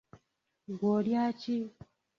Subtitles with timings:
[0.77, 1.57] Gwe olya ki?